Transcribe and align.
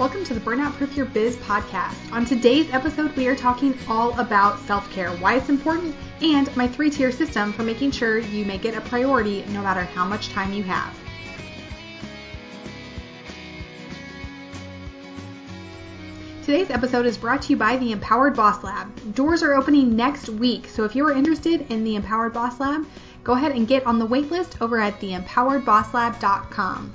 Welcome 0.00 0.24
to 0.24 0.32
the 0.32 0.40
Burnout 0.40 0.72
Proof 0.78 0.96
Your 0.96 1.04
Biz 1.04 1.36
podcast. 1.36 2.10
On 2.10 2.24
today's 2.24 2.72
episode, 2.72 3.14
we 3.16 3.26
are 3.26 3.36
talking 3.36 3.76
all 3.86 4.18
about 4.18 4.58
self 4.60 4.90
care, 4.90 5.10
why 5.18 5.34
it's 5.36 5.50
important, 5.50 5.94
and 6.22 6.56
my 6.56 6.66
three 6.66 6.88
tier 6.88 7.12
system 7.12 7.52
for 7.52 7.64
making 7.64 7.90
sure 7.90 8.18
you 8.18 8.46
make 8.46 8.64
it 8.64 8.74
a 8.74 8.80
priority 8.80 9.44
no 9.48 9.60
matter 9.60 9.82
how 9.82 10.06
much 10.06 10.30
time 10.30 10.54
you 10.54 10.62
have. 10.62 10.98
Today's 16.46 16.70
episode 16.70 17.04
is 17.04 17.18
brought 17.18 17.42
to 17.42 17.50
you 17.50 17.58
by 17.58 17.76
the 17.76 17.92
Empowered 17.92 18.34
Boss 18.34 18.64
Lab. 18.64 19.14
Doors 19.14 19.42
are 19.42 19.52
opening 19.52 19.94
next 19.96 20.30
week, 20.30 20.66
so 20.66 20.84
if 20.84 20.96
you 20.96 21.06
are 21.06 21.12
interested 21.12 21.70
in 21.70 21.84
the 21.84 21.96
Empowered 21.96 22.32
Boss 22.32 22.58
Lab, 22.58 22.86
go 23.22 23.34
ahead 23.34 23.52
and 23.52 23.68
get 23.68 23.84
on 23.84 23.98
the 23.98 24.06
waitlist 24.06 24.62
over 24.62 24.80
at 24.80 24.98
theempoweredbosslab.com. 24.98 26.94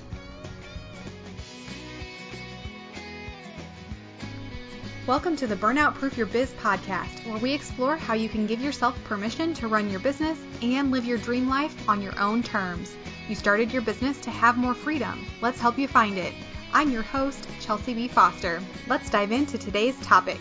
Welcome 5.08 5.36
to 5.36 5.46
the 5.46 5.56
Burnout 5.56 5.94
Proof 5.94 6.18
Your 6.18 6.26
Biz 6.26 6.52
podcast, 6.54 7.30
where 7.30 7.38
we 7.38 7.54
explore 7.54 7.96
how 7.96 8.16
you 8.16 8.28
can 8.28 8.48
give 8.48 8.60
yourself 8.60 8.98
permission 9.04 9.54
to 9.54 9.68
run 9.68 9.88
your 9.92 10.00
business 10.00 10.40
and 10.64 10.90
live 10.90 11.06
your 11.06 11.20
dream 11.20 11.48
life 11.48 11.88
on 11.88 12.02
your 12.02 12.20
own 12.20 12.42
terms. 12.42 12.92
You 13.30 13.36
started 13.36 13.72
your 13.72 13.84
business 13.84 14.20
to 14.22 14.32
have 14.32 14.58
more 14.58 14.74
freedom. 14.74 15.24
Let's 15.44 15.60
help 15.60 15.78
you 15.78 15.88
find 15.88 16.18
it. 16.18 16.34
I'm 16.74 16.90
your 16.90 17.04
host, 17.04 17.48
Chelsea 17.62 17.94
B. 17.94 18.08
Foster. 18.08 18.60
Let's 18.88 19.08
dive 19.12 19.32
into 19.32 19.60
today's 19.60 19.96
topic. 20.02 20.40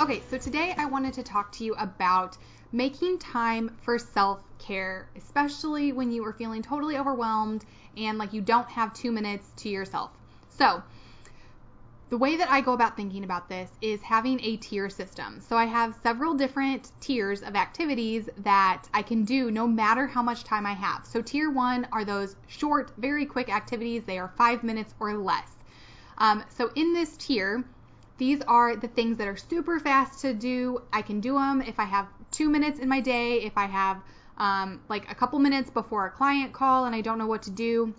Okay, 0.00 0.22
so 0.30 0.38
today 0.38 0.72
I 0.78 0.86
wanted 0.86 1.12
to 1.12 1.22
talk 1.22 1.52
to 1.52 1.64
you 1.64 1.74
about 1.74 2.38
making 2.72 3.18
time 3.18 3.76
for 3.82 3.98
self 3.98 4.42
care, 4.56 5.10
especially 5.16 5.92
when 5.92 6.10
you 6.10 6.24
are 6.24 6.32
feeling 6.32 6.62
totally 6.62 6.96
overwhelmed 6.96 7.66
and 7.98 8.16
like 8.16 8.32
you 8.32 8.40
don't 8.40 8.70
have 8.70 8.94
two 8.94 9.12
minutes 9.12 9.50
to 9.56 9.68
yourself. 9.68 10.12
So, 10.48 10.82
the 12.10 12.18
way 12.18 12.36
that 12.36 12.50
I 12.50 12.60
go 12.60 12.74
about 12.74 12.96
thinking 12.96 13.24
about 13.24 13.48
this 13.48 13.70
is 13.80 14.02
having 14.02 14.38
a 14.42 14.56
tier 14.58 14.90
system. 14.90 15.40
So 15.40 15.56
I 15.56 15.64
have 15.64 15.98
several 16.02 16.34
different 16.34 16.92
tiers 17.00 17.42
of 17.42 17.56
activities 17.56 18.28
that 18.38 18.84
I 18.92 19.02
can 19.02 19.24
do 19.24 19.50
no 19.50 19.66
matter 19.66 20.06
how 20.06 20.22
much 20.22 20.44
time 20.44 20.66
I 20.66 20.74
have. 20.74 21.06
So 21.06 21.22
tier 21.22 21.50
one 21.50 21.88
are 21.92 22.04
those 22.04 22.36
short, 22.46 22.92
very 22.98 23.24
quick 23.24 23.48
activities. 23.48 24.04
They 24.04 24.18
are 24.18 24.32
five 24.36 24.62
minutes 24.62 24.94
or 25.00 25.14
less. 25.14 25.48
Um, 26.18 26.44
so 26.48 26.70
in 26.74 26.92
this 26.92 27.16
tier, 27.16 27.64
these 28.18 28.40
are 28.42 28.76
the 28.76 28.88
things 28.88 29.18
that 29.18 29.26
are 29.26 29.36
super 29.36 29.80
fast 29.80 30.20
to 30.20 30.34
do. 30.34 30.82
I 30.92 31.02
can 31.02 31.20
do 31.20 31.34
them 31.34 31.62
if 31.62 31.80
I 31.80 31.84
have 31.84 32.06
two 32.30 32.48
minutes 32.48 32.78
in 32.78 32.88
my 32.88 33.00
day, 33.00 33.42
if 33.42 33.56
I 33.56 33.66
have 33.66 34.00
um, 34.36 34.82
like 34.88 35.10
a 35.10 35.14
couple 35.14 35.38
minutes 35.38 35.70
before 35.70 36.06
a 36.06 36.10
client 36.10 36.52
call 36.52 36.84
and 36.84 36.94
I 36.94 37.00
don't 37.00 37.18
know 37.18 37.26
what 37.26 37.42
to 37.42 37.50
do. 37.50 37.94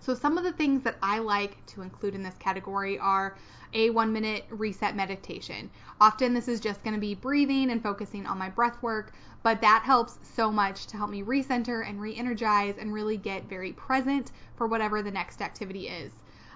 So, 0.00 0.14
some 0.14 0.38
of 0.38 0.44
the 0.44 0.52
things 0.52 0.82
that 0.82 0.96
I 1.02 1.18
like 1.18 1.64
to 1.66 1.82
include 1.82 2.14
in 2.14 2.22
this 2.22 2.36
category 2.38 2.98
are 2.98 3.36
a 3.72 3.90
one 3.90 4.12
minute 4.12 4.44
reset 4.50 4.94
meditation. 4.94 5.70
Often, 6.00 6.34
this 6.34 6.48
is 6.48 6.60
just 6.60 6.82
going 6.84 6.94
to 6.94 7.00
be 7.00 7.14
breathing 7.14 7.70
and 7.70 7.82
focusing 7.82 8.26
on 8.26 8.38
my 8.38 8.48
breath 8.48 8.82
work, 8.82 9.12
but 9.42 9.60
that 9.60 9.82
helps 9.84 10.18
so 10.22 10.52
much 10.52 10.86
to 10.88 10.96
help 10.96 11.10
me 11.10 11.22
recenter 11.22 11.88
and 11.88 12.00
re 12.00 12.14
energize 12.16 12.76
and 12.78 12.92
really 12.92 13.16
get 13.16 13.48
very 13.48 13.72
present 13.72 14.32
for 14.56 14.66
whatever 14.66 15.02
the 15.02 15.10
next 15.10 15.42
activity 15.42 15.88
is. 15.88 16.12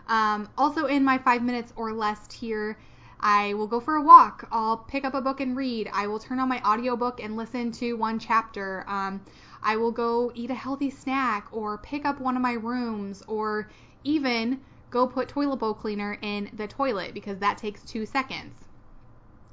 Um, 0.09 0.49
also, 0.59 0.87
in 0.87 1.05
my 1.05 1.19
five 1.19 1.43
minutes 1.43 1.73
or 1.77 1.93
less 1.93 2.27
tier, 2.27 2.77
I 3.21 3.55
will 3.55 3.67
go 3.67 3.81
for 3.81 3.97
a 3.97 4.03
walk. 4.03 4.49
I'll 4.51 4.79
pick 4.79 5.05
up 5.05 5.15
a 5.15 5.21
book 5.21 5.41
and 5.41 5.57
read. 5.57 5.91
I 5.93 6.07
will 6.07 6.19
turn 6.19 6.39
on 6.39 6.49
my 6.49 6.63
audiobook 6.63 7.23
and 7.23 7.37
listen 7.37 7.71
to 7.73 7.95
one 7.95 8.19
chapter. 8.19 8.85
Um, 8.89 9.21
I 9.63 9.77
will 9.77 9.93
go 9.93 10.33
eat 10.35 10.51
a 10.51 10.55
healthy 10.55 10.91
snack 10.91 11.47
or 11.53 11.79
pick 11.79 12.05
up 12.05 12.21
one 12.21 12.37
of 12.37 12.43
my 12.43 12.55
rooms 12.55 13.23
or 13.27 13.69
even 14.05 14.61
go 14.91 15.07
put 15.07 15.29
toilet 15.29 15.57
bowl 15.57 15.75
cleaner 15.75 16.19
in 16.23 16.51
the 16.55 16.67
toilet 16.67 17.15
because 17.15 17.39
that 17.39 17.59
takes 17.59 17.83
two 17.85 18.07
seconds. 18.07 18.55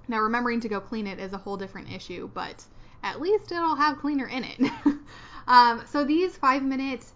Now, 0.08 0.20
remembering 0.20 0.62
to 0.62 0.70
go 0.70 0.80
clean 0.80 1.06
it 1.06 1.20
is 1.20 1.34
a 1.34 1.38
whole 1.38 1.58
different 1.58 1.92
issue, 1.92 2.30
but 2.34 2.64
at 3.04 3.20
least 3.20 3.52
it'll 3.52 3.76
have 3.76 4.00
cleaner 4.00 4.28
in 4.28 4.46
it. 4.46 4.72
um, 5.48 5.84
so 5.86 6.04
these 6.06 6.38
five 6.38 6.64
minutes, 6.64 7.14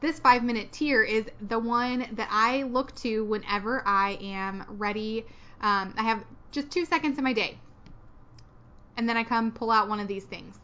this 0.00 0.18
five 0.18 0.44
minute 0.44 0.72
tier 0.72 1.02
is 1.02 1.24
the 1.40 1.58
one 1.58 2.06
that 2.12 2.28
I 2.30 2.64
look 2.64 2.94
to 2.96 3.24
whenever 3.24 3.82
I 3.86 4.18
am 4.20 4.64
ready. 4.68 5.24
Um, 5.62 5.94
I 5.96 6.02
have 6.02 6.24
just 6.50 6.70
two 6.70 6.84
seconds 6.84 7.18
in 7.18 7.24
my 7.24 7.32
day. 7.32 7.58
And 8.96 9.08
then 9.08 9.16
I 9.16 9.24
come 9.24 9.52
pull 9.52 9.70
out 9.70 9.88
one 9.88 10.00
of 10.00 10.08
these 10.08 10.24
things. 10.24 10.58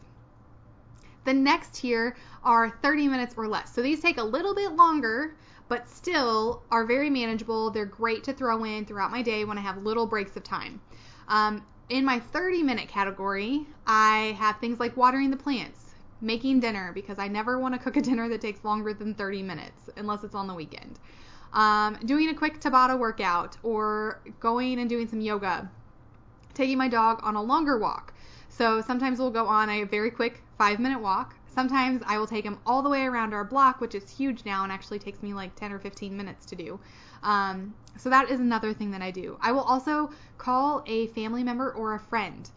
The 1.25 1.33
next 1.33 1.75
tier 1.75 2.15
are 2.43 2.69
30 2.69 3.07
minutes 3.07 3.33
or 3.37 3.47
less. 3.47 3.73
So 3.73 3.81
these 3.81 4.01
take 4.01 4.17
a 4.17 4.23
little 4.23 4.55
bit 4.55 4.73
longer, 4.73 5.35
but 5.67 5.89
still 5.89 6.63
are 6.71 6.85
very 6.85 7.09
manageable. 7.09 7.69
They're 7.69 7.85
great 7.85 8.23
to 8.25 8.33
throw 8.33 8.63
in 8.63 8.85
throughout 8.85 9.11
my 9.11 9.21
day 9.21 9.45
when 9.45 9.57
I 9.57 9.61
have 9.61 9.77
little 9.77 10.05
breaks 10.05 10.35
of 10.35 10.43
time. 10.43 10.81
Um, 11.27 11.65
in 11.89 12.05
my 12.05 12.19
30 12.19 12.63
minute 12.63 12.87
category, 12.87 13.65
I 13.85 14.35
have 14.39 14.57
things 14.59 14.79
like 14.79 14.95
watering 14.95 15.31
the 15.31 15.37
plants, 15.37 15.95
making 16.21 16.59
dinner, 16.59 16.91
because 16.93 17.19
I 17.19 17.27
never 17.27 17.59
want 17.59 17.73
to 17.73 17.79
cook 17.79 17.97
a 17.97 18.01
dinner 18.01 18.29
that 18.29 18.41
takes 18.41 18.63
longer 18.63 18.93
than 18.93 19.13
30 19.13 19.43
minutes 19.43 19.89
unless 19.97 20.23
it's 20.23 20.35
on 20.35 20.47
the 20.47 20.53
weekend. 20.53 20.99
Um, 21.53 21.97
doing 22.05 22.29
a 22.29 22.33
quick 22.35 22.61
Tabata 22.61 22.97
workout 22.97 23.57
or 23.63 24.21
going 24.39 24.79
and 24.79 24.89
doing 24.89 25.07
some 25.07 25.21
yoga, 25.21 25.69
taking 26.53 26.77
my 26.77 26.87
dog 26.87 27.19
on 27.23 27.35
a 27.35 27.41
longer 27.41 27.77
walk. 27.77 28.13
So 28.49 28.81
sometimes 28.81 29.19
we'll 29.19 29.31
go 29.31 29.47
on 29.47 29.69
a 29.69 29.83
very 29.83 30.11
quick 30.11 30.43
five 30.57 30.79
minute 30.79 30.99
walk. 30.99 31.35
Sometimes 31.47 32.03
I 32.05 32.17
will 32.17 32.27
take 32.27 32.45
him 32.45 32.59
all 32.65 32.81
the 32.81 32.89
way 32.89 33.05
around 33.05 33.33
our 33.33 33.43
block, 33.43 33.81
which 33.81 33.95
is 33.95 34.09
huge 34.09 34.45
now 34.45 34.63
and 34.63 34.71
actually 34.71 34.99
takes 34.99 35.23
me 35.23 35.33
like 35.33 35.55
10 35.55 35.71
or 35.71 35.79
15 35.79 36.15
minutes 36.15 36.45
to 36.47 36.55
do. 36.55 36.79
Um, 37.23 37.73
so 37.97 38.09
that 38.09 38.29
is 38.29 38.39
another 38.39 38.73
thing 38.73 38.91
that 38.91 39.01
I 39.01 39.11
do. 39.11 39.37
I 39.41 39.51
will 39.51 39.61
also 39.61 40.11
call 40.37 40.83
a 40.85 41.07
family 41.07 41.43
member 41.43 41.71
or 41.71 41.95
a 41.95 41.99
friend, 41.99 42.49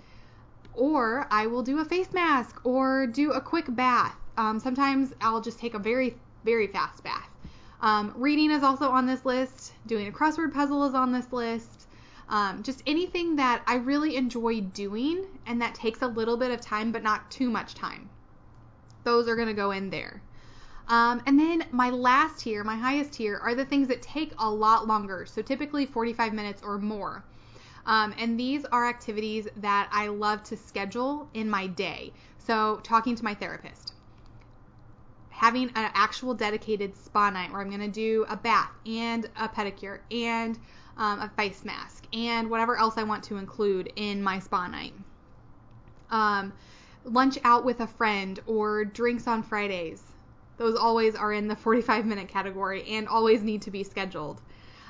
or 0.75 1.26
I 1.31 1.47
will 1.47 1.62
do 1.62 1.81
a 1.81 1.84
face 1.84 2.12
mask 2.12 2.60
or 2.64 3.06
do 3.06 3.32
a 3.32 3.41
quick 3.41 3.75
bath. 3.75 4.16
Um, 4.36 4.60
sometimes 4.60 5.12
I'll 5.20 5.41
just 5.41 5.58
take 5.58 5.75
a 5.75 5.78
very, 5.78 6.16
very 6.44 6.66
fast 6.66 7.02
bath. 7.02 7.31
Um, 7.82 8.15
reading 8.16 8.53
is 8.53 8.62
also 8.62 8.88
on 8.88 9.06
this 9.06 9.25
list. 9.25 9.72
Doing 9.87 10.06
a 10.06 10.12
crossword 10.12 10.54
puzzle 10.54 10.84
is 10.84 10.94
on 10.94 11.12
this 11.12 11.32
list. 11.32 11.88
Um, 12.28 12.62
just 12.62 12.82
anything 12.87 13.37
that 13.37 13.62
I 13.66 13.75
really 13.75 14.16
enjoy 14.16 14.60
doing 14.60 15.26
and 15.47 15.60
that 15.60 15.75
takes 15.75 16.00
a 16.00 16.06
little 16.06 16.37
bit 16.37 16.53
of 16.53 16.60
time, 16.60 16.93
but 16.93 17.03
not 17.03 17.31
too 17.31 17.50
much 17.50 17.75
time. 17.75 18.09
Those 19.03 19.28
are 19.28 19.34
going 19.34 19.48
to 19.48 19.54
go 19.54 19.72
in 19.72 19.91
there. 19.91 20.22
Um, 20.88 21.22
and 21.26 21.38
then 21.38 21.65
my 21.72 21.91
last 21.91 22.41
tier, 22.41 22.62
my 22.62 22.76
highest 22.76 23.15
tier, 23.15 23.38
are 23.43 23.54
the 23.54 23.65
things 23.65 23.88
that 23.88 24.00
take 24.00 24.32
a 24.38 24.49
lot 24.49 24.87
longer. 24.87 25.26
So 25.26 25.43
typically 25.43 25.84
45 25.84 26.32
minutes 26.32 26.62
or 26.62 26.78
more. 26.78 27.25
Um, 27.84 28.14
and 28.16 28.38
these 28.38 28.64
are 28.66 28.87
activities 28.87 29.49
that 29.56 29.88
I 29.91 30.06
love 30.06 30.44
to 30.44 30.56
schedule 30.56 31.28
in 31.34 31.50
my 31.50 31.66
day. 31.66 32.12
So 32.38 32.81
talking 32.84 33.16
to 33.16 33.25
my 33.25 33.34
therapist, 33.34 33.94
having 35.42 35.69
an 35.75 35.91
actual 35.94 36.34
dedicated 36.34 36.97
spa 36.97 37.28
night 37.28 37.50
where 37.50 37.60
I'm 37.60 37.69
going 37.69 37.80
to 37.80 37.88
do 37.88 38.25
a 38.28 38.36
bath 38.36 38.70
and 38.86 39.28
a 39.36 39.48
pedicure 39.48 39.98
and 40.12 40.56
um, 40.97 41.19
a 41.19 41.28
face 41.36 41.64
mask, 41.64 42.04
and 42.12 42.48
whatever 42.48 42.78
else 42.78 42.97
I 42.97 43.03
want 43.03 43.25
to 43.25 43.38
include 43.38 43.92
in 43.97 44.22
my 44.22 44.38
spa 44.38 44.69
night. 44.69 44.94
Um, 46.12 46.52
lunch 47.04 47.38
out 47.42 47.64
with 47.64 47.81
a 47.81 47.88
friend 47.88 48.38
or 48.47 48.84
drinks 48.84 49.26
on 49.26 49.42
Fridays. 49.42 50.04
Those 50.58 50.76
always 50.76 51.16
are 51.16 51.32
in 51.32 51.48
the 51.48 51.56
45 51.66 52.06
minute 52.06 52.28
category 52.28 52.84
and 52.88 53.08
always 53.08 53.42
need 53.42 53.62
to 53.62 53.72
be 53.72 53.82
scheduled. 53.82 54.41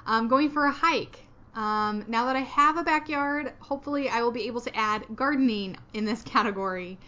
Um, 0.05 0.29
going 0.29 0.51
for 0.51 0.67
a 0.67 0.73
hike. 0.73 1.25
Um, 1.55 2.05
now 2.09 2.27
that 2.27 2.37
I 2.37 2.41
have 2.41 2.77
a 2.77 2.83
backyard, 2.83 3.55
hopefully 3.61 4.11
I 4.11 4.21
will 4.21 4.33
be 4.33 4.47
able 4.49 4.61
to 4.61 4.77
add 4.77 5.07
gardening 5.17 5.79
in 5.95 6.05
this 6.05 6.21
category. 6.27 6.99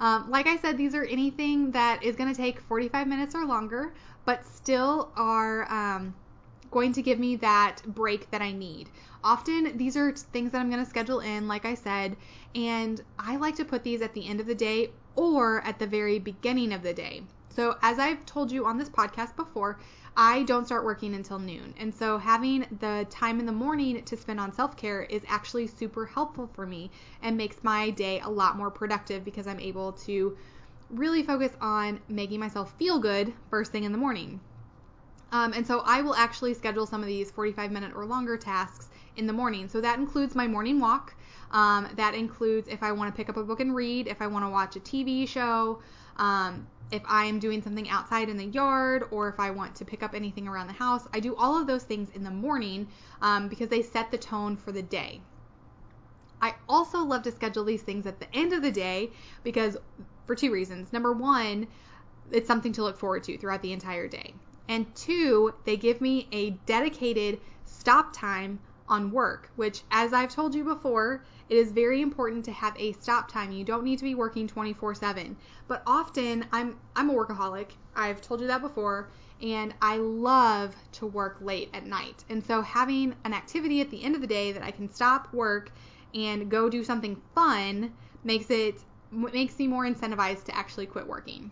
Um, 0.00 0.30
like 0.30 0.46
I 0.46 0.56
said, 0.56 0.76
these 0.76 0.94
are 0.94 1.04
anything 1.04 1.70
that 1.72 2.02
is 2.02 2.16
going 2.16 2.32
to 2.32 2.36
take 2.36 2.60
45 2.60 3.06
minutes 3.06 3.34
or 3.34 3.44
longer, 3.44 3.92
but 4.24 4.46
still 4.46 5.12
are 5.16 5.70
um, 5.70 6.14
going 6.70 6.92
to 6.94 7.02
give 7.02 7.18
me 7.18 7.36
that 7.36 7.82
break 7.86 8.30
that 8.30 8.42
I 8.42 8.52
need. 8.52 8.88
Often 9.24 9.76
these 9.76 9.96
are 9.96 10.12
things 10.12 10.52
that 10.52 10.58
I'm 10.58 10.70
going 10.70 10.82
to 10.82 10.88
schedule 10.90 11.20
in, 11.20 11.46
like 11.46 11.64
I 11.64 11.74
said, 11.74 12.16
and 12.54 13.00
I 13.18 13.36
like 13.36 13.56
to 13.56 13.64
put 13.64 13.84
these 13.84 14.02
at 14.02 14.14
the 14.14 14.26
end 14.26 14.40
of 14.40 14.46
the 14.46 14.54
day 14.54 14.90
or 15.14 15.60
at 15.62 15.78
the 15.78 15.86
very 15.86 16.18
beginning 16.18 16.72
of 16.72 16.82
the 16.82 16.94
day. 16.94 17.22
So, 17.54 17.76
as 17.82 17.98
I've 17.98 18.24
told 18.24 18.50
you 18.50 18.66
on 18.66 18.78
this 18.78 18.88
podcast 18.88 19.36
before, 19.36 19.78
I 20.16 20.42
don't 20.44 20.64
start 20.64 20.84
working 20.84 21.14
until 21.14 21.38
noon. 21.38 21.74
And 21.78 21.94
so, 21.94 22.18
having 22.18 22.66
the 22.80 23.06
time 23.10 23.40
in 23.40 23.46
the 23.46 23.52
morning 23.52 24.02
to 24.04 24.16
spend 24.16 24.40
on 24.40 24.52
self 24.52 24.76
care 24.76 25.02
is 25.02 25.22
actually 25.28 25.66
super 25.66 26.06
helpful 26.06 26.50
for 26.54 26.66
me 26.66 26.90
and 27.22 27.36
makes 27.36 27.62
my 27.62 27.90
day 27.90 28.20
a 28.20 28.30
lot 28.30 28.56
more 28.56 28.70
productive 28.70 29.24
because 29.24 29.46
I'm 29.46 29.60
able 29.60 29.92
to 30.04 30.36
really 30.90 31.22
focus 31.22 31.52
on 31.60 32.00
making 32.08 32.40
myself 32.40 32.74
feel 32.78 32.98
good 32.98 33.32
first 33.50 33.72
thing 33.72 33.84
in 33.84 33.92
the 33.92 33.98
morning. 33.98 34.40
Um, 35.32 35.54
and 35.54 35.66
so 35.66 35.80
I 35.84 36.02
will 36.02 36.14
actually 36.14 36.54
schedule 36.54 36.86
some 36.86 37.00
of 37.00 37.06
these 37.06 37.30
45 37.30 37.72
minute 37.72 37.92
or 37.96 38.04
longer 38.04 38.36
tasks 38.36 38.88
in 39.16 39.26
the 39.26 39.32
morning. 39.32 39.68
So 39.68 39.80
that 39.80 39.98
includes 39.98 40.34
my 40.34 40.46
morning 40.46 40.78
walk. 40.78 41.14
Um, 41.50 41.88
that 41.96 42.14
includes 42.14 42.68
if 42.68 42.82
I 42.82 42.92
want 42.92 43.12
to 43.12 43.16
pick 43.16 43.28
up 43.28 43.36
a 43.36 43.42
book 43.42 43.60
and 43.60 43.74
read, 43.74 44.06
if 44.06 44.22
I 44.22 44.26
want 44.26 44.44
to 44.44 44.50
watch 44.50 44.76
a 44.76 44.80
TV 44.80 45.26
show, 45.26 45.80
um, 46.16 46.66
if 46.90 47.02
I 47.08 47.24
am 47.24 47.38
doing 47.38 47.62
something 47.62 47.88
outside 47.88 48.28
in 48.28 48.36
the 48.36 48.44
yard, 48.44 49.04
or 49.10 49.28
if 49.28 49.40
I 49.40 49.50
want 49.50 49.74
to 49.76 49.84
pick 49.84 50.02
up 50.02 50.14
anything 50.14 50.46
around 50.46 50.66
the 50.66 50.74
house. 50.74 51.06
I 51.14 51.20
do 51.20 51.34
all 51.36 51.58
of 51.58 51.66
those 51.66 51.82
things 51.82 52.10
in 52.14 52.22
the 52.22 52.30
morning 52.30 52.88
um, 53.22 53.48
because 53.48 53.68
they 53.68 53.82
set 53.82 54.10
the 54.10 54.18
tone 54.18 54.56
for 54.56 54.72
the 54.72 54.82
day. 54.82 55.22
I 56.42 56.54
also 56.68 56.98
love 56.98 57.22
to 57.22 57.32
schedule 57.32 57.64
these 57.64 57.82
things 57.82 58.06
at 58.06 58.20
the 58.20 58.26
end 58.34 58.52
of 58.52 58.62
the 58.62 58.70
day 58.70 59.10
because 59.42 59.78
for 60.26 60.34
two 60.34 60.52
reasons. 60.52 60.92
Number 60.92 61.12
one, 61.12 61.68
it's 62.30 62.46
something 62.46 62.72
to 62.74 62.82
look 62.82 62.98
forward 62.98 63.24
to 63.24 63.38
throughout 63.38 63.62
the 63.62 63.72
entire 63.72 64.08
day. 64.08 64.34
And 64.68 64.94
two, 64.94 65.54
they 65.64 65.76
give 65.76 66.00
me 66.00 66.28
a 66.32 66.50
dedicated 66.66 67.40
stop 67.64 68.12
time 68.12 68.60
on 68.88 69.10
work, 69.10 69.50
which, 69.56 69.82
as 69.90 70.12
I've 70.12 70.34
told 70.34 70.54
you 70.54 70.64
before, 70.64 71.24
it 71.48 71.56
is 71.56 71.72
very 71.72 72.02
important 72.02 72.44
to 72.44 72.52
have 72.52 72.74
a 72.78 72.92
stop 72.92 73.30
time. 73.30 73.50
You 73.52 73.64
don't 73.64 73.84
need 73.84 73.98
to 73.98 74.04
be 74.04 74.14
working 74.14 74.46
24/7. 74.46 75.36
But 75.66 75.82
often 75.86 76.46
I'm 76.52 76.78
I'm 76.94 77.10
a 77.10 77.14
workaholic. 77.14 77.70
I've 77.94 78.20
told 78.20 78.40
you 78.40 78.46
that 78.48 78.60
before, 78.60 79.08
and 79.40 79.74
I 79.80 79.96
love 79.96 80.74
to 80.92 81.06
work 81.06 81.38
late 81.40 81.70
at 81.72 81.86
night. 81.86 82.24
And 82.28 82.44
so 82.44 82.62
having 82.62 83.14
an 83.24 83.34
activity 83.34 83.80
at 83.80 83.90
the 83.90 84.02
end 84.02 84.14
of 84.14 84.20
the 84.20 84.26
day 84.26 84.52
that 84.52 84.62
I 84.62 84.70
can 84.70 84.92
stop 84.92 85.32
work 85.32 85.70
and 86.14 86.50
go 86.50 86.68
do 86.68 86.84
something 86.84 87.20
fun 87.34 87.92
makes 88.24 88.50
it 88.50 88.82
makes 89.10 89.58
me 89.58 89.66
more 89.66 89.84
incentivized 89.84 90.44
to 90.44 90.56
actually 90.56 90.86
quit 90.86 91.06
working. 91.06 91.50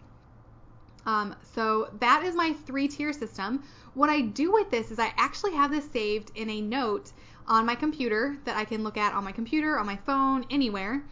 Um, 1.07 1.35
so 1.55 1.91
that 2.01 2.25
is 2.25 2.35
my 2.35 2.53
three 2.67 2.89
tier 2.89 3.13
system. 3.13 3.63
What 3.95 4.11
I 4.11 4.21
do 4.21 4.53
with 4.53 4.71
this 4.71 4.91
is 4.91 4.99
I 4.99 5.13
actually 5.17 5.53
have 5.55 5.71
this 5.71 5.91
saved 5.91 6.31
in 6.35 6.49
a 6.51 6.61
note 6.61 7.13
on 7.47 7.67
my 7.67 7.75
computer 7.75 8.37
that 8.45 8.57
I 8.57 8.65
can 8.65 8.85
look 8.85 8.97
at 8.97 9.15
on 9.15 9.25
my 9.25 9.33
computer, 9.33 9.79
on 9.79 9.87
my 9.87 9.97
phone, 9.97 10.45
anywhere. 10.51 11.03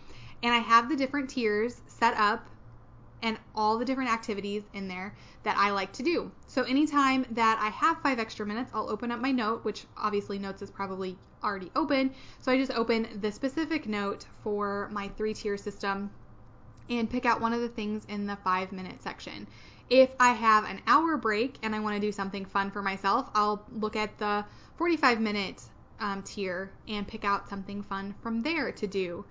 And 0.43 0.55
I 0.55 0.58
have 0.58 0.88
the 0.88 0.96
different 0.96 1.31
tiers 1.31 1.81
set 1.88 2.14
up 2.17 2.46
and 3.23 3.37
all 3.55 3.79
the 3.79 3.85
different 3.85 4.11
activities 4.11 4.62
in 4.75 4.87
there 4.87 5.14
that 5.43 5.56
I 5.56 5.70
like 5.70 5.93
to 5.94 6.02
do. 6.02 6.31
So 6.46 6.62
anytime 6.62 7.26
that 7.32 7.58
I 7.61 7.69
have 7.70 8.00
five 8.00 8.20
extra 8.20 8.46
minutes, 8.46 8.70
I'll 8.73 8.88
open 8.88 9.11
up 9.11 9.19
my 9.19 9.32
note, 9.32 9.64
which 9.64 9.87
obviously 9.96 10.38
notes 10.38 10.62
is 10.62 10.70
probably 10.70 11.19
already 11.43 11.70
open. 11.75 12.12
So 12.40 12.52
I 12.52 12.58
just 12.58 12.73
open 12.73 13.19
the 13.20 13.32
specific 13.32 13.87
note 13.87 14.26
for 14.43 14.88
my 14.93 15.08
three 15.17 15.35
tier 15.35 15.56
system 15.56 16.11
and 16.90 17.11
pick 17.11 17.26
out 17.26 17.40
one 17.40 17.52
of 17.52 17.61
the 17.61 17.69
things 17.69 18.05
in 18.08 18.26
the 18.26 18.37
five 18.37 18.73
minute 18.73 19.02
section. 19.02 19.46
If 19.90 20.11
I 20.20 20.32
have 20.32 20.64
an 20.64 20.81
hour 20.87 21.17
break 21.17 21.56
and 21.62 21.75
I 21.75 21.81
want 21.81 21.96
to 21.96 22.00
do 22.00 22.12
something 22.12 22.44
fun 22.44 22.70
for 22.70 22.82
myself, 22.82 23.31
I'll 23.35 23.64
look 23.73 23.96
at 23.96 24.17
the 24.19 24.44
45 24.76 25.20
minute 25.20 25.62
um, 26.00 26.23
tier 26.23 26.70
and 26.87 27.06
pick 27.06 27.25
out 27.25 27.49
something 27.49 27.82
fun 27.82 28.14
from 28.23 28.40
there 28.40 28.70
to 28.73 28.87
do. 28.87 29.25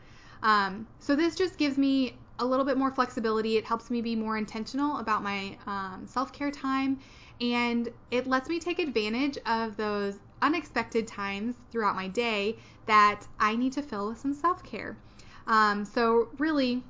Um, 0.43 0.87
so 0.99 1.15
this 1.15 1.35
just 1.35 1.57
gives 1.57 1.77
me 1.77 2.15
a 2.39 2.45
little 2.45 2.65
bit 2.65 2.77
more 2.77 2.91
flexibility. 2.91 3.57
It 3.57 3.65
helps 3.65 3.89
me 3.89 4.01
be 4.01 4.15
more 4.15 4.37
intentional 4.37 4.97
about 4.97 5.23
my 5.23 5.57
um, 5.65 6.05
self 6.07 6.33
care 6.33 6.51
time 6.51 6.99
and 7.39 7.89
it 8.11 8.27
lets 8.27 8.49
me 8.49 8.59
take 8.59 8.79
advantage 8.79 9.37
of 9.45 9.77
those 9.77 10.15
unexpected 10.41 11.07
times 11.07 11.55
throughout 11.71 11.95
my 11.95 12.07
day 12.07 12.55
that 12.85 13.21
I 13.39 13.55
need 13.55 13.73
to 13.73 13.81
fill 13.81 14.09
with 14.09 14.19
some 14.19 14.33
self 14.33 14.63
care. 14.63 14.97
Um, 15.45 15.85
so, 15.85 16.29
really, 16.37 16.83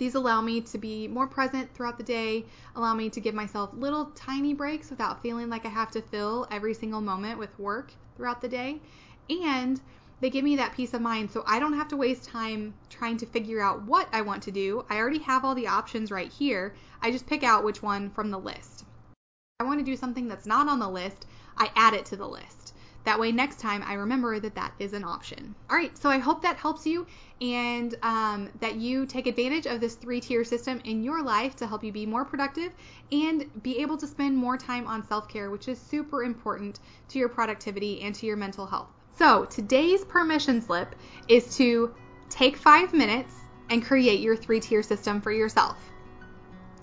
these 0.00 0.14
allow 0.14 0.40
me 0.40 0.62
to 0.62 0.78
be 0.78 1.06
more 1.06 1.26
present 1.26 1.72
throughout 1.74 1.98
the 1.98 2.02
day, 2.02 2.46
allow 2.74 2.94
me 2.94 3.10
to 3.10 3.20
give 3.20 3.34
myself 3.34 3.68
little 3.74 4.06
tiny 4.14 4.54
breaks 4.54 4.88
without 4.88 5.20
feeling 5.20 5.50
like 5.50 5.66
I 5.66 5.68
have 5.68 5.90
to 5.90 6.00
fill 6.00 6.48
every 6.50 6.72
single 6.72 7.02
moment 7.02 7.38
with 7.38 7.56
work 7.58 7.92
throughout 8.16 8.40
the 8.40 8.48
day. 8.48 8.80
And 9.28 9.78
they 10.20 10.30
give 10.30 10.42
me 10.42 10.56
that 10.56 10.72
peace 10.72 10.94
of 10.94 11.02
mind 11.02 11.30
so 11.30 11.44
I 11.46 11.58
don't 11.58 11.74
have 11.74 11.88
to 11.88 11.98
waste 11.98 12.24
time 12.24 12.72
trying 12.88 13.18
to 13.18 13.26
figure 13.26 13.60
out 13.60 13.82
what 13.82 14.08
I 14.10 14.22
want 14.22 14.42
to 14.44 14.50
do. 14.50 14.86
I 14.88 14.96
already 14.96 15.18
have 15.18 15.44
all 15.44 15.54
the 15.54 15.68
options 15.68 16.10
right 16.10 16.32
here. 16.32 16.74
I 17.02 17.10
just 17.10 17.26
pick 17.26 17.44
out 17.44 17.62
which 17.62 17.82
one 17.82 18.08
from 18.08 18.30
the 18.30 18.38
list. 18.38 18.80
If 18.80 18.86
I 19.60 19.64
want 19.64 19.80
to 19.80 19.84
do 19.84 19.96
something 19.96 20.28
that's 20.28 20.46
not 20.46 20.66
on 20.66 20.78
the 20.78 20.88
list, 20.88 21.26
I 21.58 21.70
add 21.76 21.92
it 21.92 22.06
to 22.06 22.16
the 22.16 22.26
list. 22.26 22.72
That 23.04 23.18
way, 23.18 23.32
next 23.32 23.60
time 23.60 23.82
I 23.86 23.94
remember 23.94 24.38
that 24.40 24.54
that 24.56 24.72
is 24.78 24.92
an 24.92 25.04
option. 25.04 25.54
All 25.70 25.76
right, 25.76 25.96
so 25.96 26.10
I 26.10 26.18
hope 26.18 26.42
that 26.42 26.56
helps 26.56 26.86
you 26.86 27.06
and 27.40 27.94
um, 28.02 28.50
that 28.60 28.76
you 28.76 29.06
take 29.06 29.26
advantage 29.26 29.66
of 29.66 29.80
this 29.80 29.94
three 29.94 30.20
tier 30.20 30.44
system 30.44 30.80
in 30.84 31.02
your 31.02 31.22
life 31.22 31.56
to 31.56 31.66
help 31.66 31.82
you 31.82 31.92
be 31.92 32.04
more 32.04 32.26
productive 32.26 32.72
and 33.10 33.46
be 33.62 33.78
able 33.78 33.96
to 33.96 34.06
spend 34.06 34.36
more 34.36 34.58
time 34.58 34.86
on 34.86 35.06
self 35.06 35.28
care, 35.28 35.50
which 35.50 35.66
is 35.66 35.80
super 35.80 36.22
important 36.22 36.80
to 37.08 37.18
your 37.18 37.30
productivity 37.30 38.02
and 38.02 38.14
to 38.16 38.26
your 38.26 38.36
mental 38.36 38.66
health. 38.66 38.88
So, 39.16 39.46
today's 39.46 40.04
permission 40.04 40.60
slip 40.60 40.94
is 41.28 41.56
to 41.56 41.94
take 42.28 42.56
five 42.56 42.92
minutes 42.92 43.34
and 43.70 43.84
create 43.84 44.20
your 44.20 44.36
three 44.36 44.60
tier 44.60 44.82
system 44.82 45.22
for 45.22 45.32
yourself. 45.32 45.78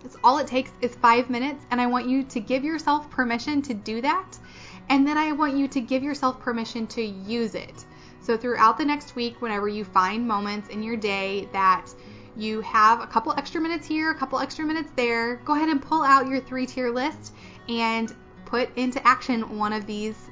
That's 0.02 0.18
all 0.24 0.38
it 0.38 0.48
takes 0.48 0.72
is 0.82 0.96
five 0.96 1.30
minutes, 1.30 1.66
and 1.70 1.82
I 1.82 1.88
want 1.88 2.08
you 2.08 2.24
to 2.24 2.40
give 2.40 2.64
yourself 2.64 3.10
permission 3.10 3.62
to 3.64 3.74
do 3.74 4.02
that 4.02 4.40
and 4.90 5.08
then 5.08 5.18
I 5.18 5.32
want 5.32 5.58
you 5.58 5.68
to 5.68 5.82
give 5.82 6.04
yourself 6.04 6.40
permission 6.40 6.88
to 6.88 7.02
use 7.02 7.56
it. 7.56 7.86
So 8.22 8.38
throughout 8.38 8.78
the 8.78 8.86
next 8.86 9.16
week, 9.16 9.42
whenever 9.42 9.68
you 9.68 9.86
find 9.86 10.28
moments 10.28 10.70
in 10.70 10.84
your 10.84 10.98
day 10.98 11.48
that 11.54 11.88
you 12.36 12.62
have 12.62 13.02
a 13.02 13.08
couple 13.08 13.34
extra 13.38 13.60
minutes 13.60 13.88
here, 13.88 14.12
a 14.12 14.16
couple 14.16 14.40
extra 14.40 14.66
minutes 14.66 14.92
there, 14.96 15.38
go 15.38 15.56
ahead 15.56 15.70
and 15.70 15.82
pull 15.82 16.04
out 16.04 16.28
your 16.28 16.40
three 16.42 16.66
tier 16.66 16.92
list 16.92 17.34
and 17.70 18.14
put 18.46 18.70
into 18.78 19.06
action 19.08 19.58
one 19.58 19.74
of 19.74 19.86
these 19.86 20.30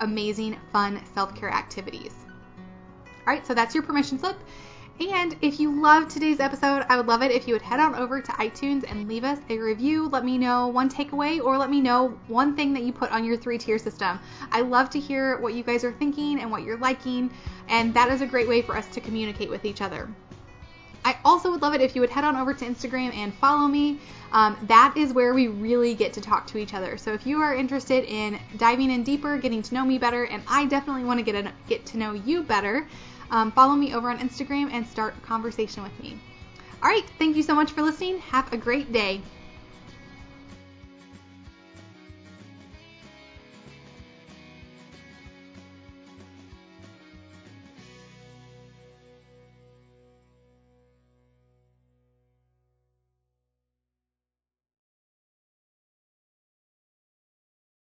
amazing, 0.00 0.58
fun 0.72 1.00
self 1.14 1.34
care 1.34 1.50
activities. 1.50 2.14
All 3.26 3.32
right, 3.32 3.46
so 3.46 3.54
that's 3.54 3.74
your 3.74 3.84
permission 3.84 4.18
slip. 4.18 4.36
And 5.00 5.34
if 5.42 5.58
you 5.58 5.80
loved 5.80 6.08
today's 6.08 6.38
episode, 6.38 6.86
I 6.88 6.96
would 6.96 7.08
love 7.08 7.20
it 7.20 7.32
if 7.32 7.48
you 7.48 7.54
would 7.54 7.62
head 7.62 7.80
on 7.80 7.96
over 7.96 8.20
to 8.20 8.32
iTunes 8.32 8.88
and 8.88 9.08
leave 9.08 9.24
us 9.24 9.40
a 9.50 9.58
review. 9.58 10.08
Let 10.08 10.24
me 10.24 10.38
know 10.38 10.68
one 10.68 10.88
takeaway 10.88 11.42
or 11.42 11.58
let 11.58 11.68
me 11.68 11.80
know 11.80 12.16
one 12.28 12.54
thing 12.54 12.72
that 12.74 12.84
you 12.84 12.92
put 12.92 13.10
on 13.10 13.24
your 13.24 13.36
three 13.36 13.58
tier 13.58 13.76
system. 13.76 14.20
I 14.52 14.60
love 14.60 14.90
to 14.90 15.00
hear 15.00 15.38
what 15.40 15.54
you 15.54 15.64
guys 15.64 15.82
are 15.82 15.92
thinking 15.92 16.38
and 16.38 16.48
what 16.48 16.62
you're 16.62 16.78
liking, 16.78 17.30
and 17.68 17.92
that 17.94 18.08
is 18.08 18.20
a 18.20 18.26
great 18.26 18.46
way 18.46 18.62
for 18.62 18.76
us 18.76 18.86
to 18.90 19.00
communicate 19.00 19.50
with 19.50 19.64
each 19.64 19.82
other. 19.82 20.08
I 21.04 21.18
also 21.24 21.50
would 21.50 21.60
love 21.60 21.74
it 21.74 21.80
if 21.80 21.94
you 21.94 22.00
would 22.00 22.10
head 22.10 22.24
on 22.24 22.36
over 22.36 22.54
to 22.54 22.64
Instagram 22.64 23.14
and 23.14 23.34
follow 23.34 23.66
me. 23.66 23.98
Um, 24.32 24.56
that 24.68 24.94
is 24.96 25.12
where 25.12 25.34
we 25.34 25.48
really 25.48 25.94
get 25.94 26.12
to 26.14 26.20
talk 26.20 26.46
to 26.48 26.58
each 26.58 26.72
other. 26.72 26.96
So 26.96 27.12
if 27.12 27.26
you 27.26 27.42
are 27.42 27.54
interested 27.54 28.04
in 28.04 28.38
diving 28.56 28.90
in 28.90 29.02
deeper, 29.02 29.36
getting 29.38 29.60
to 29.62 29.74
know 29.74 29.84
me 29.84 29.98
better, 29.98 30.24
and 30.24 30.42
I 30.48 30.66
definitely 30.66 31.04
want 31.04 31.18
to 31.18 31.24
get 31.24 31.34
a, 31.34 31.52
get 31.68 31.84
to 31.86 31.98
know 31.98 32.12
you 32.12 32.42
better, 32.42 32.86
um, 33.34 33.50
follow 33.50 33.74
me 33.74 33.92
over 33.92 34.08
on 34.08 34.18
Instagram 34.20 34.72
and 34.72 34.86
start 34.86 35.16
a 35.18 35.26
conversation 35.26 35.82
with 35.82 35.98
me. 36.00 36.16
All 36.80 36.88
right, 36.88 37.04
thank 37.18 37.34
you 37.36 37.42
so 37.42 37.52
much 37.52 37.72
for 37.72 37.82
listening. 37.82 38.18
Have 38.18 38.52
a 38.52 38.56
great 38.56 38.92
day. 38.92 39.22